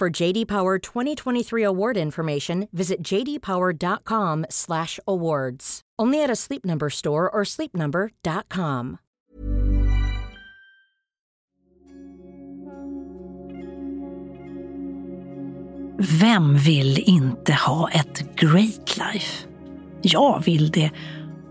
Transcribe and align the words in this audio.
For 0.00 0.22
JD 0.22 0.46
Power 0.46 0.78
2023 0.78 1.62
award 1.62 1.96
information, 1.98 2.68
visit 2.72 3.02
jdpower.com/awards. 3.02 5.80
Only 5.98 6.24
at 6.24 6.30
a 6.30 6.36
Sleep 6.36 6.64
Number 6.64 6.90
store 6.90 7.28
or 7.28 7.44
sleepnumber.com. 7.44 8.98
Vem 16.20 16.56
vill 16.56 17.02
inte 17.06 17.52
ha 17.52 17.90
ett 17.90 18.36
great 18.36 18.96
life? 18.96 19.46
Jag 20.02 20.44
vill 20.44 20.70
det 20.70 20.90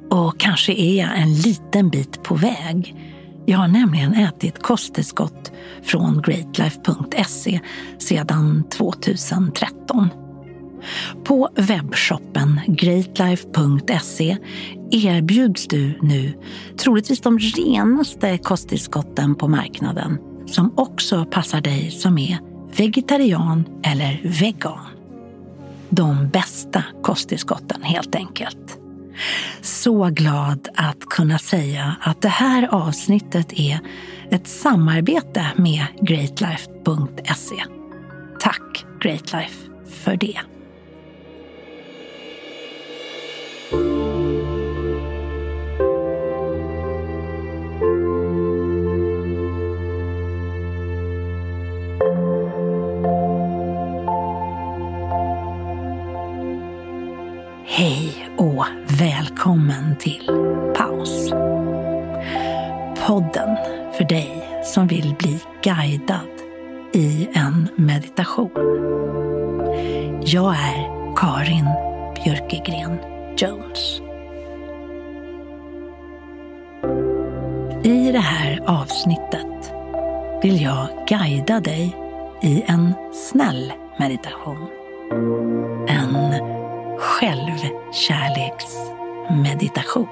och 0.09 0.39
kanske 0.39 0.73
är 0.73 0.99
jag 0.99 1.19
en 1.19 1.33
liten 1.33 1.89
bit 1.89 2.23
på 2.23 2.35
väg. 2.35 2.95
Jag 3.49 3.57
har 3.57 3.67
nämligen 3.67 4.13
ätit 4.13 4.63
kosttillskott 4.63 5.51
från 5.83 6.21
greatlife.se 6.21 7.59
sedan 7.97 8.63
2013. 8.69 10.09
På 11.23 11.49
webbshoppen 11.55 12.59
greatlife.se 12.67 14.37
erbjuds 14.91 15.67
du 15.67 15.99
nu 16.01 16.33
troligtvis 16.77 17.21
de 17.21 17.39
renaste 17.39 18.37
kosttillskotten 18.37 19.35
på 19.35 19.47
marknaden 19.47 20.17
som 20.45 20.73
också 20.75 21.25
passar 21.25 21.61
dig 21.61 21.91
som 21.91 22.17
är 22.17 22.39
vegetarian 22.77 23.65
eller 23.83 24.21
vegan. 24.23 24.85
De 25.89 26.29
bästa 26.29 26.83
kosttillskotten 27.03 27.83
helt 27.83 28.15
enkelt. 28.15 28.78
Så 29.61 30.09
glad 30.09 30.67
att 30.75 30.99
kunna 30.99 31.39
säga 31.39 31.95
att 32.01 32.21
det 32.21 32.29
här 32.29 32.67
avsnittet 32.71 33.53
är 33.53 33.79
ett 34.31 34.47
samarbete 34.47 35.47
med 35.55 35.85
greatlife.se. 36.01 37.63
Tack 38.39 38.85
Greatlife 39.01 39.69
för 40.03 40.15
det. 40.15 40.39
Till 59.99 60.29
Paus. 60.75 61.29
Podden 63.07 63.57
för 63.97 64.03
dig 64.03 64.47
som 64.63 64.87
vill 64.87 65.15
bli 65.19 65.39
guidad 65.63 66.29
i 66.93 67.27
en 67.33 67.69
meditation. 67.75 68.51
Jag 70.21 70.55
är 70.55 71.15
Karin 71.15 71.65
Björkegren 72.15 72.97
Jones. 73.37 74.01
I 77.83 78.11
det 78.11 78.19
här 78.19 78.61
avsnittet 78.65 79.73
vill 80.41 80.61
jag 80.61 80.87
guida 81.07 81.59
dig 81.59 81.95
i 82.41 82.63
en 82.67 82.93
snäll 83.13 83.73
meditation. 83.97 84.67
En 85.87 86.19
Meditation 89.29 90.07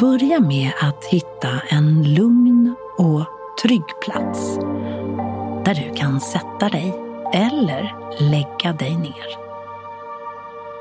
Börja 0.00 0.40
med 0.40 0.72
att 0.80 1.04
hitta 1.04 1.60
en 1.68 2.14
lugn 2.14 2.74
och 2.96 3.26
trygg 3.62 3.82
plats 4.02 4.58
där 5.64 5.74
du 5.74 5.94
kan 5.94 6.20
sätta 6.20 6.68
dig 6.68 6.94
eller 7.34 7.94
lägga 8.30 8.72
dig 8.72 8.96
ner. 8.96 9.38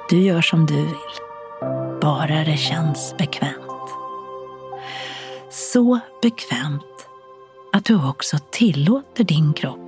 Du 0.09 0.22
gör 0.22 0.41
som 0.41 0.66
du 0.66 0.85
vill, 0.85 1.19
bara 2.02 2.44
det 2.44 2.58
känns 2.58 3.16
bekvämt. 3.18 3.90
Så 5.50 6.00
bekvämt 6.22 7.08
att 7.74 7.85
du 7.85 8.08
också 8.09 8.38
tillåter 8.52 9.24
din 9.24 9.53
kropp 9.53 9.86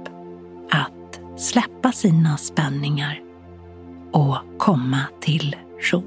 släppa 1.39 1.91
sina 1.91 2.38
spänningar 2.38 3.22
och 4.11 4.38
komma 4.57 5.00
till 5.19 5.55
ro. 5.91 6.03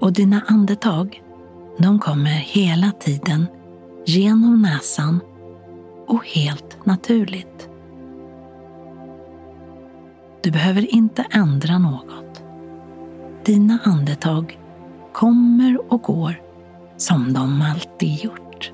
Och 0.00 0.12
dina 0.12 0.42
andetag, 0.46 1.22
de 1.78 1.98
kommer 1.98 2.30
hela 2.30 2.92
tiden 2.92 3.46
genom 4.06 4.62
näsan 4.62 5.20
och 6.06 6.26
helt 6.26 6.86
naturligt. 6.86 7.68
Du 10.42 10.50
behöver 10.50 10.94
inte 10.94 11.26
ändra 11.30 11.78
något. 11.78 12.42
Dina 13.44 13.78
andetag 13.84 14.58
kommer 15.18 15.92
och 15.92 16.02
går 16.02 16.40
som 16.96 17.32
de 17.32 17.62
alltid 17.62 18.24
gjort. 18.24 18.72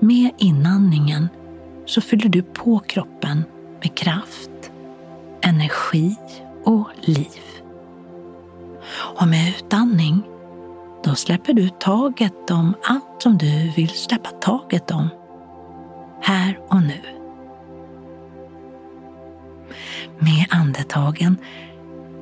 Med 0.00 0.30
inandningen 0.38 1.28
så 1.86 2.00
fyller 2.00 2.28
du 2.28 2.42
på 2.42 2.78
kroppen 2.78 3.44
med 3.82 3.94
kraft, 3.94 4.72
energi 5.40 6.16
och 6.64 6.88
liv. 7.00 7.40
Och 9.18 9.28
med 9.28 9.48
utandning, 9.48 10.22
då 11.04 11.14
släpper 11.14 11.52
du 11.52 11.68
taget 11.68 12.50
om 12.50 12.74
allt 12.84 13.22
som 13.22 13.38
du 13.38 13.70
vill 13.76 13.90
släppa 13.90 14.30
taget 14.30 14.90
om 14.90 15.08
här 16.20 16.58
och 16.68 16.82
nu. 16.82 17.23
Med 20.18 20.46
andetagen 20.50 21.36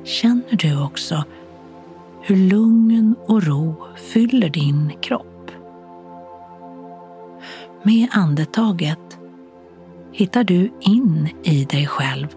känner 0.03 0.57
du 0.57 0.83
också 0.83 1.23
hur 2.21 2.35
lugn 2.35 3.15
och 3.25 3.43
ro 3.43 3.75
fyller 3.95 4.49
din 4.49 4.93
kropp. 5.01 5.51
Med 7.83 8.07
andetaget 8.11 9.17
hittar 10.11 10.43
du 10.43 10.71
in 10.79 11.29
i 11.43 11.65
dig 11.65 11.87
själv 11.87 12.27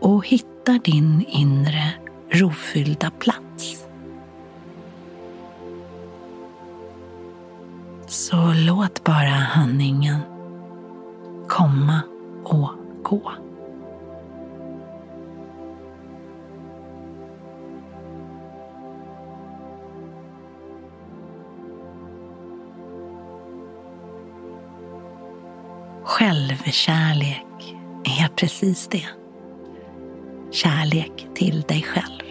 och 0.00 0.26
hittar 0.26 0.84
din 0.84 1.24
inre 1.28 1.92
rofyllda 2.30 3.10
plats. 3.10 3.84
Så 8.06 8.52
låt 8.66 9.04
bara 9.04 9.46
andningen 9.54 10.20
komma 11.48 12.00
och 12.44 12.70
gå. 13.02 13.32
Självkärlek 26.08 27.76
är 28.04 28.28
precis 28.28 28.88
det. 28.88 29.06
Kärlek 30.50 31.26
till 31.34 31.60
dig 31.60 31.82
själv. 31.82 32.22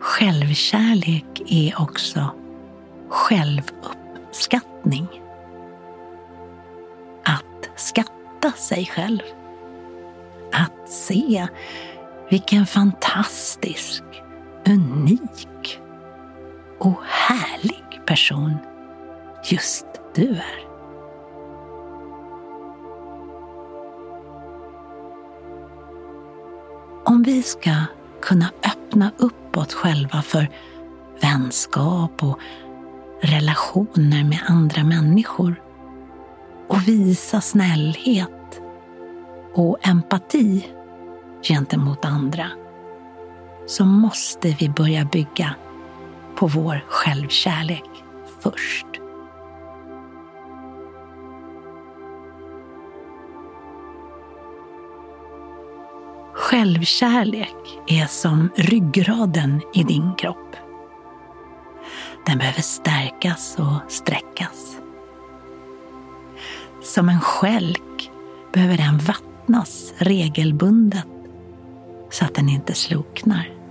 Självkärlek 0.00 1.42
är 1.48 1.80
också 1.80 2.30
självuppskattning. 3.08 5.06
Att 7.24 7.70
skatta 7.76 8.52
sig 8.56 8.86
själv. 8.86 9.22
Att 10.52 10.90
se 10.90 11.46
vilken 12.30 12.66
fantastisk, 12.66 14.02
unik 14.66 15.78
och 16.78 17.02
härlig 17.04 18.06
person 18.06 18.56
just 19.50 19.86
du 20.14 20.28
är. 20.28 20.63
Om 27.06 27.22
vi 27.22 27.42
ska 27.42 27.74
kunna 28.22 28.50
öppna 28.64 29.10
upp 29.18 29.56
oss 29.56 29.74
själva 29.74 30.22
för 30.22 30.48
vänskap 31.22 32.22
och 32.22 32.38
relationer 33.22 34.24
med 34.24 34.38
andra 34.46 34.84
människor 34.84 35.62
och 36.68 36.88
visa 36.88 37.40
snällhet 37.40 38.60
och 39.54 39.88
empati 39.88 40.66
gentemot 41.42 42.04
andra 42.04 42.50
så 43.66 43.84
måste 43.84 44.56
vi 44.58 44.68
börja 44.68 45.04
bygga 45.04 45.54
på 46.36 46.46
vår 46.46 46.84
självkärlek 46.88 47.90
först. 48.40 49.03
Självkärlek 56.54 57.78
är 57.86 58.06
som 58.06 58.50
ryggraden 58.56 59.60
i 59.74 59.82
din 59.82 60.14
kropp. 60.14 60.56
Den 62.26 62.38
behöver 62.38 62.62
stärkas 62.62 63.56
och 63.58 63.92
sträckas. 63.92 64.76
Som 66.82 67.08
en 67.08 67.20
skälk 67.20 68.10
behöver 68.52 68.76
den 68.76 68.98
vattnas 68.98 69.94
regelbundet 69.98 71.06
så 72.10 72.24
att 72.24 72.34
den 72.34 72.48
inte 72.48 72.74
sloknar. 72.74 73.63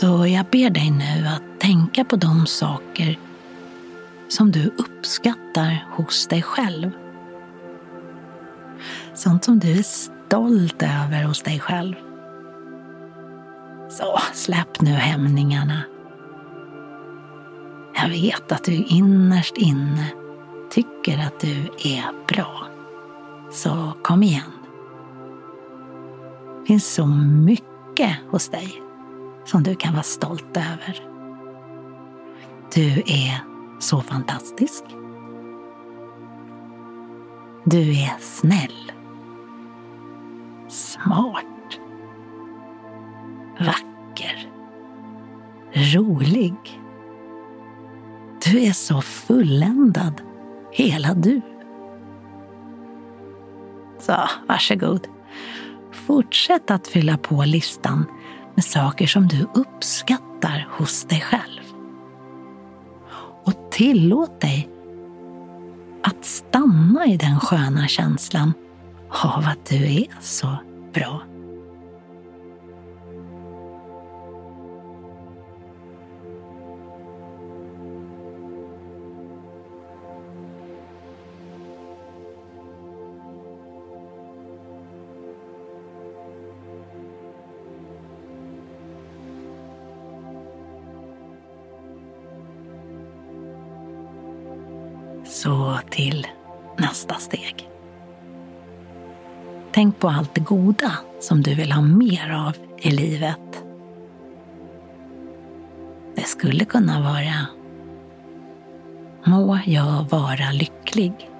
Så 0.00 0.26
jag 0.26 0.46
ber 0.46 0.70
dig 0.70 0.90
nu 0.90 1.26
att 1.26 1.60
tänka 1.60 2.04
på 2.04 2.16
de 2.16 2.46
saker 2.46 3.18
som 4.28 4.52
du 4.52 4.66
uppskattar 4.66 5.86
hos 5.90 6.26
dig 6.26 6.42
själv. 6.42 6.90
Sånt 9.14 9.44
som 9.44 9.58
du 9.58 9.78
är 9.78 9.82
stolt 9.82 10.82
över 10.82 11.24
hos 11.24 11.42
dig 11.42 11.60
själv. 11.60 11.94
Så 13.90 14.18
släpp 14.32 14.80
nu 14.80 14.90
hämningarna. 14.90 15.82
Jag 17.94 18.08
vet 18.08 18.52
att 18.52 18.64
du 18.64 18.72
innerst 18.74 19.56
inne 19.56 20.06
tycker 20.70 21.18
att 21.18 21.40
du 21.40 21.56
är 21.84 22.26
bra. 22.28 22.66
Så 23.50 23.92
kom 24.02 24.22
igen. 24.22 24.52
Det 26.60 26.66
finns 26.66 26.94
så 26.94 27.06
mycket 27.06 28.16
hos 28.30 28.48
dig 28.48 28.89
som 29.50 29.62
du 29.62 29.74
kan 29.74 29.92
vara 29.92 30.02
stolt 30.02 30.56
över. 30.56 31.00
Du 32.74 33.02
är 33.06 33.44
så 33.78 34.00
fantastisk. 34.00 34.84
Du 37.64 37.90
är 37.90 38.18
snäll. 38.20 38.92
Smart. 40.68 41.80
Vacker. 43.58 44.50
Rolig. 45.72 46.80
Du 48.44 48.62
är 48.62 48.72
så 48.72 49.00
fulländad, 49.00 50.22
hela 50.72 51.14
du. 51.14 51.40
Så 53.98 54.14
varsågod. 54.48 55.08
Fortsätt 55.92 56.70
att 56.70 56.88
fylla 56.88 57.18
på 57.18 57.44
listan 57.44 58.06
med 58.60 58.64
saker 58.64 59.06
som 59.06 59.28
du 59.28 59.48
uppskattar 59.54 60.68
hos 60.70 61.04
dig 61.04 61.20
själv. 61.20 61.62
Och 63.44 63.70
tillåt 63.70 64.40
dig 64.40 64.68
att 66.02 66.24
stanna 66.24 67.06
i 67.06 67.16
den 67.16 67.40
sköna 67.40 67.88
känslan 67.88 68.52
av 69.08 69.44
att 69.46 69.66
du 69.68 69.76
är 69.76 70.06
så 70.20 70.56
bra. 70.94 71.22
Så 95.42 95.78
till 95.90 96.26
nästa 96.76 97.14
steg. 97.14 97.68
Tänk 99.72 99.98
på 99.98 100.08
allt 100.08 100.34
det 100.34 100.40
goda 100.40 100.92
som 101.20 101.42
du 101.42 101.54
vill 101.54 101.72
ha 101.72 101.82
mer 101.82 102.30
av 102.30 102.56
i 102.78 102.90
livet. 102.90 103.64
Det 106.14 106.22
skulle 106.22 106.64
kunna 106.64 107.00
vara 107.00 107.46
Må 109.24 109.58
jag 109.66 110.06
vara 110.10 110.52
lycklig. 110.52 111.30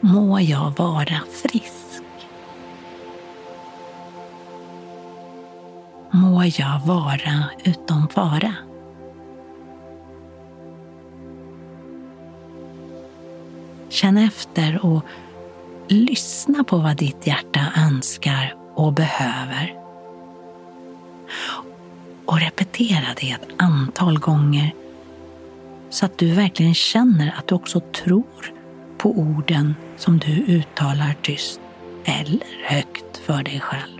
Må 0.00 0.40
jag 0.40 0.72
vara 0.78 1.20
frisk. 1.30 2.04
Må 6.10 6.44
jag 6.44 6.80
vara 6.86 7.44
utom 7.64 8.08
fara. 8.08 8.54
Känn 13.94 14.18
efter 14.18 14.84
och 14.84 15.04
lyssna 15.88 16.64
på 16.64 16.78
vad 16.78 16.96
ditt 16.96 17.26
hjärta 17.26 17.60
önskar 17.76 18.56
och 18.74 18.92
behöver. 18.92 19.74
Och 22.26 22.40
repetera 22.40 23.06
det 23.20 23.30
ett 23.30 23.48
antal 23.58 24.18
gånger 24.18 24.74
så 25.90 26.06
att 26.06 26.18
du 26.18 26.32
verkligen 26.32 26.74
känner 26.74 27.34
att 27.38 27.48
du 27.48 27.54
också 27.54 27.80
tror 27.80 28.52
på 28.98 29.10
orden 29.10 29.74
som 29.96 30.18
du 30.18 30.32
uttalar 30.32 31.16
tyst 31.22 31.60
eller 32.04 32.64
högt 32.64 33.16
för 33.16 33.42
dig 33.42 33.60
själv. 33.60 33.93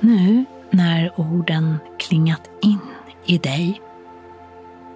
Nu 0.00 0.44
när 0.70 1.20
orden 1.20 1.76
klingat 1.98 2.50
in 2.62 2.78
i 3.24 3.38
dig 3.38 3.80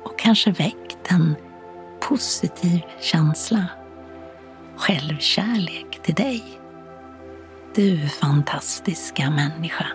och 0.04 0.18
kanske 0.18 0.50
väckt 0.50 0.98
en 1.10 1.36
positiv 2.00 2.80
känsla, 3.00 3.66
självkärlek 4.76 6.02
till 6.02 6.14
dig. 6.14 6.42
Du 7.74 8.08
fantastiska 8.08 9.30
människa. 9.30 9.86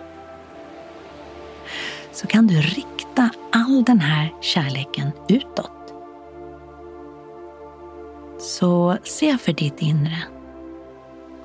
Så 2.12 2.26
kan 2.26 2.46
du 2.46 2.60
rikta 2.60 3.30
all 3.52 3.84
den 3.84 4.00
här 4.00 4.32
kärleken 4.40 5.12
utåt. 5.28 5.94
Så 8.40 8.98
se 9.04 9.38
för 9.38 9.52
ditt 9.52 9.82
inre 9.82 10.18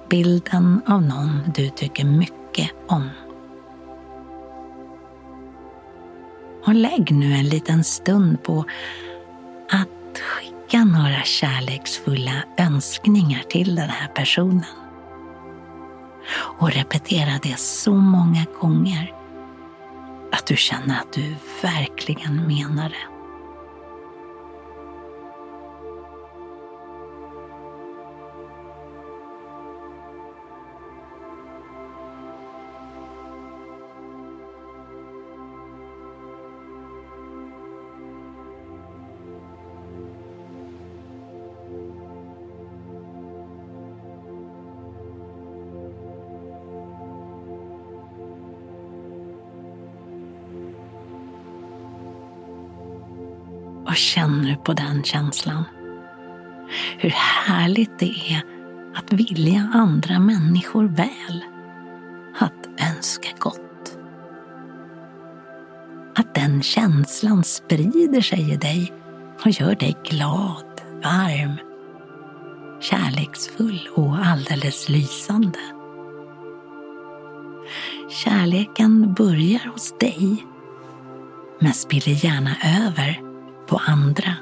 bilden 0.10 0.82
av 0.88 1.02
någon 1.02 1.40
du 1.56 1.70
tycker 1.70 2.06
mycket 2.06 2.72
om. 2.88 3.10
Och 6.66 6.76
lägg 6.76 7.12
nu 7.12 7.34
en 7.34 7.50
liten 7.50 7.84
stund 7.84 8.44
på 8.44 8.66
att 9.70 10.20
skicka 10.20 10.84
några 10.84 11.24
kärleksfulla 11.24 12.44
önskningar 12.58 13.44
till 13.50 13.76
den 13.76 13.90
här 13.90 14.08
personen. 14.08 14.76
Och 16.36 16.72
repetera 16.72 17.40
det 17.44 17.60
så 17.60 17.94
många 17.94 18.46
gånger 18.62 19.14
att 20.32 20.46
du 20.46 20.56
känner 20.58 21.00
att 21.00 21.14
du 21.14 21.36
verkligen 21.62 22.48
menar 22.48 22.90
det. 22.90 23.15
Och 53.96 54.00
känn 54.00 54.42
nu 54.42 54.56
på 54.56 54.74
den 54.74 55.04
känslan. 55.04 55.64
Hur 56.98 57.10
härligt 57.10 58.00
det 58.00 58.34
är 58.34 58.42
att 58.96 59.14
vilja 59.14 59.72
andra 59.74 60.20
människor 60.20 60.84
väl. 60.84 61.44
Att 62.40 62.92
önska 62.92 63.30
gott. 63.40 63.98
Att 66.16 66.36
den 66.36 66.64
känslan 66.64 67.44
sprider 67.44 68.22
sig 68.22 68.52
i 68.54 68.56
dig 68.56 68.94
och 69.44 69.52
gör 69.52 69.76
dig 69.76 69.98
glad, 70.04 70.82
varm, 71.04 71.56
kärleksfull 72.82 73.90
och 73.96 74.18
alldeles 74.26 74.90
lysande. 74.90 75.60
Kärleken 78.10 79.14
börjar 79.14 79.72
hos 79.74 79.98
dig 80.00 80.46
men 81.60 81.74
spiller 81.74 82.26
gärna 82.26 82.56
över 82.88 83.25
på 83.68 83.82
andra. 83.88 84.34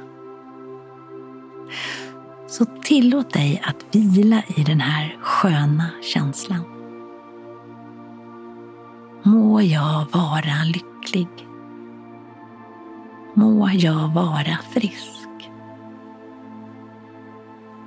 Så 2.47 2.65
tillåt 2.65 3.33
dig 3.33 3.61
att 3.65 3.95
vila 3.95 4.43
i 4.47 4.63
den 4.63 4.81
här 4.81 5.17
sköna 5.21 5.89
känslan. 6.13 6.63
Må 9.23 9.61
jag 9.61 10.05
vara 10.11 10.63
lycklig. 10.65 11.27
Må 13.33 13.69
jag 13.69 14.13
vara 14.13 14.57
frisk. 14.73 15.49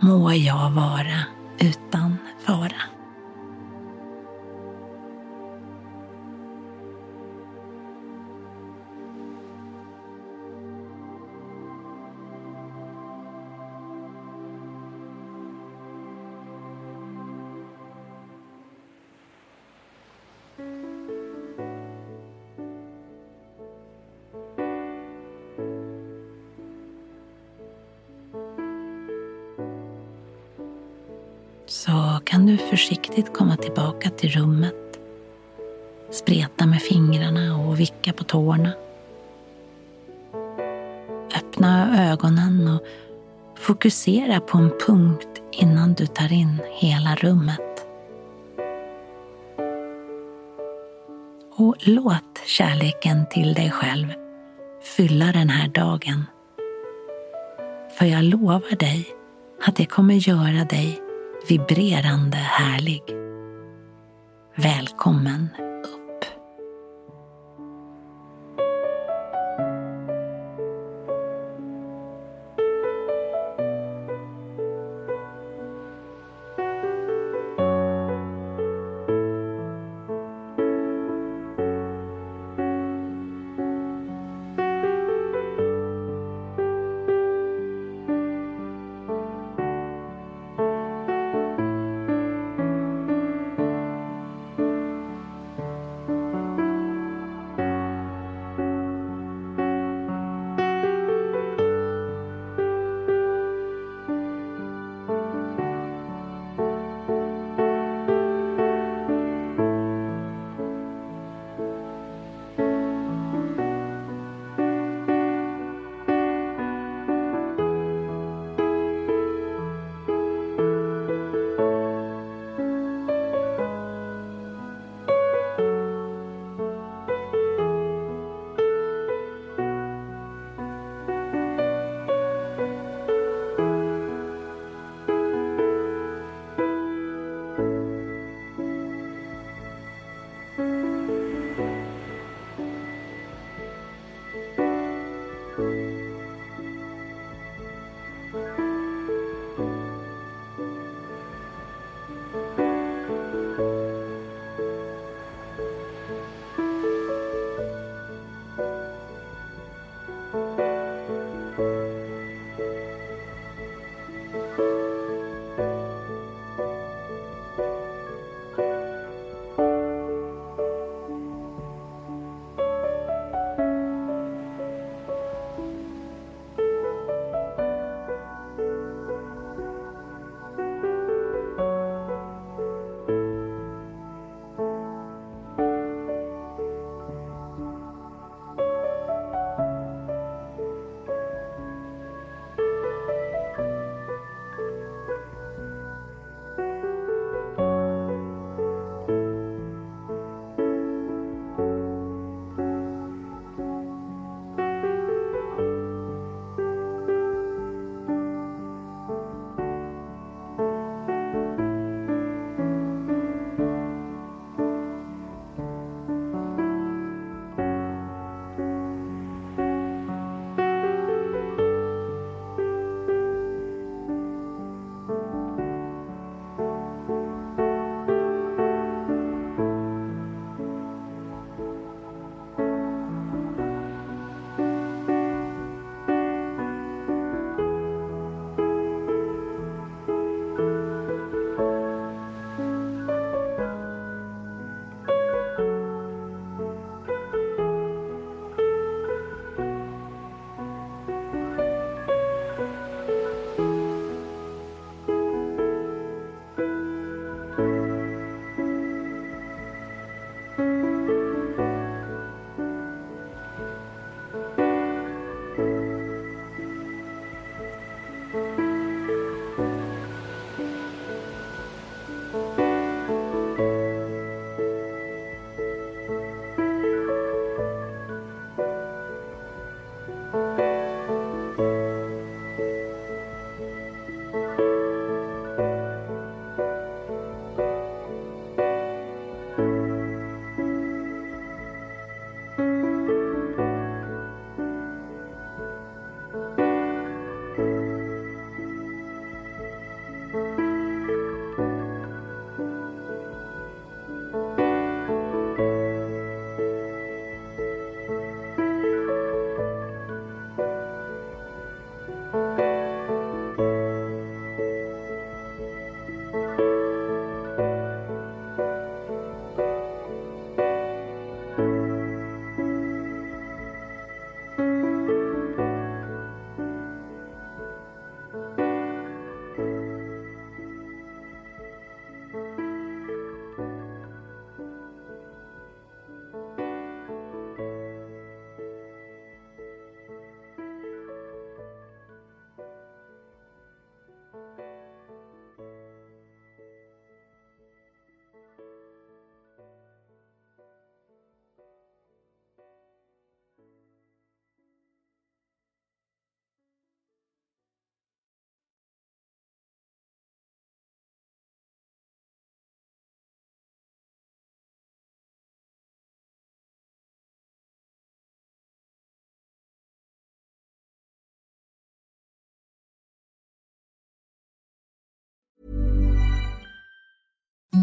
Må 0.00 0.32
jag 0.32 0.70
vara 0.70 1.20
utan 1.58 2.16
fara. 2.46 2.75
Så 31.66 32.20
kan 32.24 32.46
du 32.46 32.56
försiktigt 32.56 33.32
komma 33.32 33.56
tillbaka 33.56 34.10
till 34.10 34.30
rummet. 34.30 35.00
Spreta 36.10 36.66
med 36.66 36.82
fingrarna 36.82 37.56
och 37.56 37.80
vicka 37.80 38.12
på 38.12 38.24
tårna. 38.24 38.72
Öppna 41.36 41.98
ögonen 42.12 42.68
och 42.68 42.82
fokusera 43.58 44.40
på 44.40 44.58
en 44.58 44.72
punkt 44.86 45.42
innan 45.52 45.94
du 45.94 46.06
tar 46.06 46.32
in 46.32 46.60
hela 46.72 47.14
rummet. 47.14 47.86
Och 51.56 51.76
låt 51.80 52.42
kärleken 52.46 53.26
till 53.30 53.54
dig 53.54 53.70
själv 53.70 54.06
fylla 54.96 55.32
den 55.32 55.48
här 55.48 55.68
dagen. 55.68 56.24
För 57.98 58.06
jag 58.06 58.24
lovar 58.24 58.76
dig 58.76 59.06
att 59.66 59.76
det 59.76 59.86
kommer 59.86 60.14
göra 60.14 60.64
dig 60.64 61.05
vibrerande 61.48 62.36
härlig. 62.36 63.02
Välkommen 64.56 65.48